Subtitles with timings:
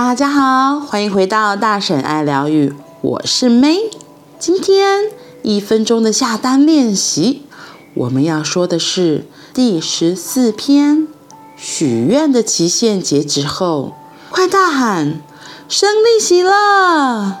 [0.00, 3.90] 大家好，欢迎回到大婶爱疗愈，我是 May。
[4.38, 5.10] 今天
[5.42, 7.42] 一分钟的下单练习，
[7.94, 11.08] 我们要说的是第十四篇：
[11.56, 13.94] 许愿的期限截止后，
[14.30, 15.20] 快大喊
[15.68, 17.40] “升利息了”！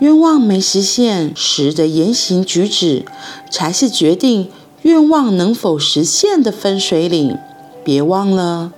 [0.00, 3.06] 愿望没实现时的言行举止，
[3.50, 4.50] 才是决定
[4.82, 7.38] 愿望能否实现的分水岭。
[7.82, 8.72] 别忘了，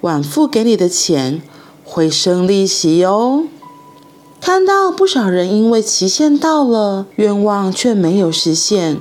[0.00, 1.42] 晚付给你的钱
[1.92, 3.44] 会生利息哦。
[4.40, 8.98] 看到不少人因为期限到了，愿望却没有实现，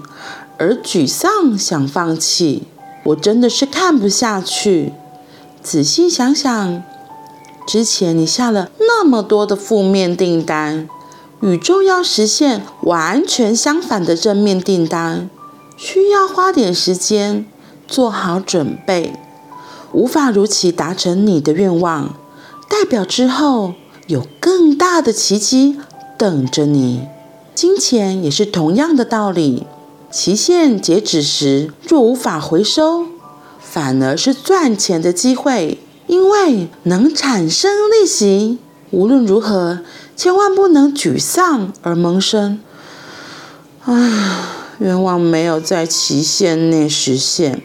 [0.57, 2.63] 而沮丧想放弃，
[3.05, 4.91] 我真的是看不下去。
[5.63, 6.83] 仔细想想，
[7.65, 10.89] 之前你下了那么多的负面订单。
[11.39, 15.29] 宇宙要实现完全相反的正面订单，
[15.77, 17.45] 需要花点时间
[17.87, 19.13] 做好准备。
[19.93, 22.13] 无法如期达成你的愿望，
[22.82, 23.76] 代表之后
[24.07, 25.77] 有更大的奇迹
[26.18, 27.07] 等着你。
[27.54, 29.68] 金钱也是同样的道理，
[30.10, 33.05] 期限截止时若无法回收，
[33.60, 38.57] 反而是赚钱的机会，因为能产生利息。
[38.90, 39.82] 无论如何，
[40.16, 42.60] 千万不能沮丧而萌生。
[43.84, 44.40] 唉，
[44.79, 47.62] 愿望没有在期限内实现，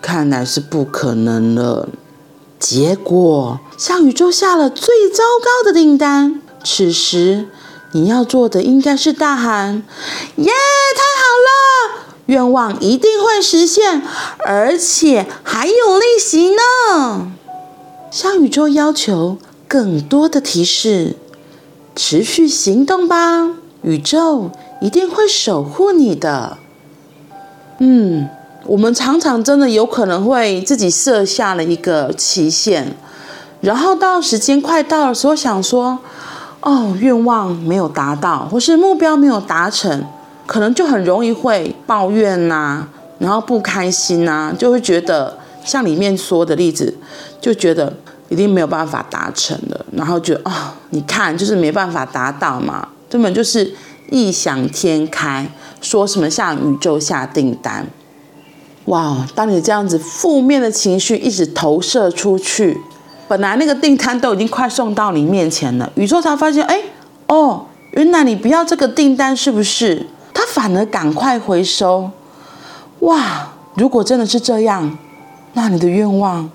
[0.00, 1.88] 看来是不可能了。
[2.64, 6.40] 结果向宇宙下了最糟糕的订单。
[6.64, 7.46] 此时
[7.92, 9.82] 你要做的应该是大喊
[10.36, 12.06] ：“耶，太好了！
[12.24, 14.02] 愿望一定会实现，
[14.38, 17.30] 而且还有利息呢！”
[18.10, 19.36] 向宇宙要求。
[19.66, 21.16] 更多的提示，
[21.96, 26.58] 持续行动吧，宇宙一定会守护你的。
[27.80, 28.28] 嗯，
[28.66, 32.86] 我们常常真的有可能会自己设下了一个期限，
[33.60, 35.98] 然后到时间快到的时候，想说，
[36.60, 40.04] 哦，愿望没有达到，或是目标没有达成，
[40.46, 42.88] 可能就很容易会抱怨呐、
[43.18, 46.96] 然后不开心呐、就会觉得像里面说的例子，
[47.40, 47.92] 就觉得。
[48.30, 50.56] 一定没有办法达成的，然后就啊、哦，
[50.90, 53.70] 你看，就是没办法达到嘛，根本就是
[54.10, 55.46] 异想天开，
[55.82, 57.86] 说什么向宇宙下订单，
[58.86, 59.26] 哇！
[59.34, 62.78] 当你这样子负面的情绪一直投射出去，
[63.26, 66.80] 本来那个订单都已经快送到你面前了，宇宙才发现，哎，
[67.28, 70.06] 哦，原来你不要这个订单是不是？
[70.34, 72.10] 他反而赶快回收，
[73.00, 73.52] 哇！
[73.76, 74.98] 如果真的是这样，
[75.54, 76.50] 那你的愿望。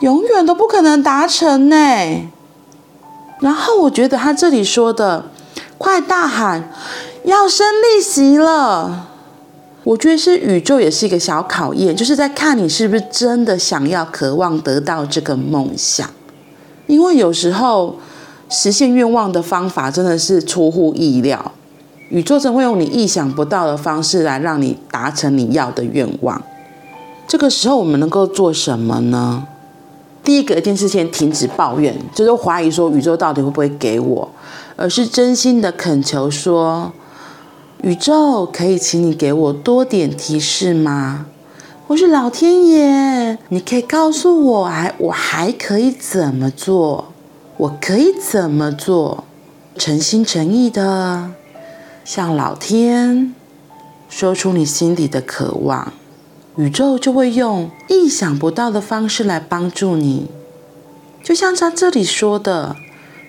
[0.00, 1.76] 永远都不可能达成呢。
[3.40, 5.26] 然后我觉得他这里说的
[5.78, 6.70] “快大喊，
[7.24, 9.08] 要升利息了”，
[9.84, 16.08] 我觉得是宇宙也是一个小考验，就是在看你是不是真的想要、渴望得到这个梦想。
[16.86, 17.96] 因为有时候
[18.48, 21.52] 实现愿望的方法真的是出乎意料，
[22.10, 26.40] 宇宙真会用你意想不到的方式来让你达成你要的愿望。
[27.26, 29.46] 这个时候我们能够做什么呢？
[30.22, 34.28] 第一个一定是先停止抱怨，就是怀疑说宇宙到底会不会给我，
[34.76, 36.92] 而是真心的恳求说：
[37.82, 41.26] 宇宙可以请你给我多点提示吗？
[41.88, 47.12] 或是老天爷，你可以告诉我，还我还可以怎么做？
[47.56, 49.24] 我可以怎么做？
[49.76, 51.32] 诚心诚意的
[52.04, 53.34] 向老天
[54.08, 55.92] 说出你心底的渴望。
[56.54, 60.28] 宇宙就会用意想不到的方式来帮助你，
[61.24, 62.76] 就像他这里说的，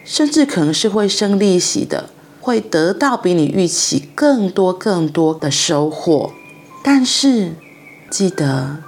[0.05, 2.09] 甚至可能是会生利息的，
[2.43, 6.33] 会得到比你预期更多更多的收获。
[6.83, 7.53] 但是
[8.11, 8.79] 记得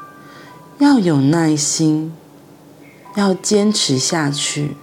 [0.79, 2.11] 要有耐心，
[3.15, 4.75] 要坚持下去。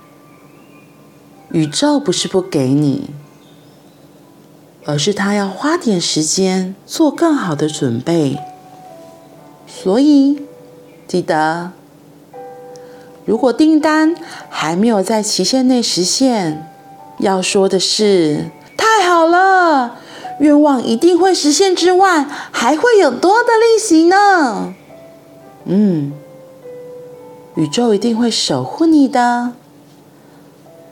[1.51, 3.11] 宇宙不是不给你，
[4.87, 8.39] 而是他要花点时间做更好的准备。
[9.67, 10.47] 所以，
[11.07, 11.73] 记得，
[13.27, 14.15] 如果订单
[14.49, 16.71] 还没有在期限内实现，
[17.19, 18.51] 要说的是
[19.03, 19.99] 好了，
[20.39, 24.75] 愿望一定会实现之外，还会有多的利息呢。
[25.65, 26.13] 嗯，
[27.57, 29.53] 宇宙一定会守护你的，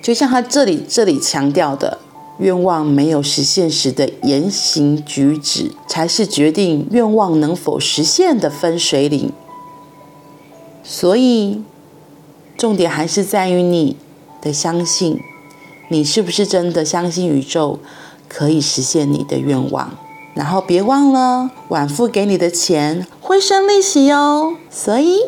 [0.03, 1.99] 就像他这里这里强调的。
[2.39, 9.31] 愿望没有实现时的言行举止，才是决定愿望能否实现的分水岭。
[10.83, 11.63] 所以，
[12.57, 13.99] 重点还是在于你
[14.41, 15.21] 的相信，
[15.93, 17.81] 你是不是真的相信宇宙
[18.29, 19.91] 可以实现你的愿望？
[20.35, 24.55] 然后别忘了，晚付给你的钱会生利息哦。
[24.71, 25.19] 所以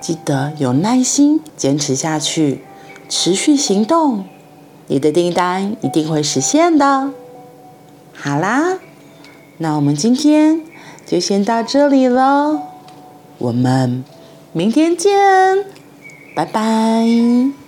[0.00, 2.64] 记得有耐心，坚持下去，
[3.08, 4.24] 持续行动，
[4.88, 7.12] 你的订单一定会实现的。
[8.12, 8.78] 好啦，
[9.58, 10.62] 那我们今天
[11.06, 12.60] 就先到这里了，
[13.38, 14.04] 我们
[14.52, 15.64] 明天见，
[16.34, 17.59] 拜拜。